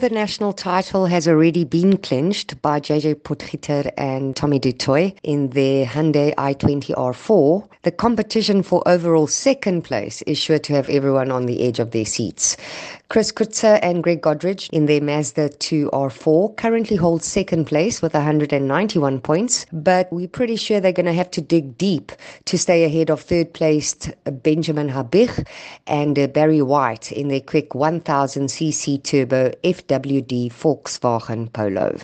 The 0.00 0.08
national 0.08 0.54
title 0.54 1.04
has 1.04 1.28
already 1.28 1.64
been 1.64 1.98
clinched 1.98 2.62
by 2.62 2.80
JJ 2.80 3.16
Potgieter 3.16 3.92
and 3.98 4.34
Tommy 4.34 4.58
du 4.58 4.72
Toit 4.72 5.14
in 5.22 5.50
their 5.50 5.84
Hyundai 5.84 6.34
i20 6.36 6.94
R4. 6.94 7.68
The 7.82 7.90
competition 7.90 8.62
for 8.62 8.82
overall 8.88 9.26
second 9.26 9.82
place 9.82 10.22
is 10.22 10.38
sure 10.38 10.58
to 10.58 10.72
have 10.72 10.88
everyone 10.88 11.30
on 11.30 11.44
the 11.44 11.62
edge 11.68 11.80
of 11.80 11.90
their 11.90 12.06
seats. 12.06 12.56
Chris 13.10 13.32
Kutzer 13.32 13.80
and 13.82 14.04
Greg 14.04 14.22
Godridge 14.22 14.70
in 14.70 14.86
their 14.86 15.00
Mazda 15.00 15.48
2 15.48 15.90
R4 15.92 16.56
currently 16.56 16.94
hold 16.94 17.24
second 17.24 17.64
place 17.64 18.00
with 18.00 18.14
191 18.14 19.20
points, 19.20 19.66
but 19.72 20.06
we're 20.12 20.28
pretty 20.28 20.54
sure 20.54 20.78
they're 20.78 20.92
going 20.92 21.06
to 21.06 21.12
have 21.12 21.32
to 21.32 21.40
dig 21.40 21.76
deep 21.76 22.12
to 22.44 22.56
stay 22.56 22.84
ahead 22.84 23.10
of 23.10 23.20
third 23.20 23.52
placed 23.52 24.12
Benjamin 24.44 24.88
Habich 24.88 25.44
and 25.88 26.16
uh, 26.20 26.28
Barry 26.28 26.62
White 26.62 27.10
in 27.10 27.26
their 27.26 27.40
quick 27.40 27.70
1000cc 27.70 29.02
turbo 29.02 29.50
FWD 29.64 30.52
Volkswagen 30.52 31.52
Polo. 31.52 31.98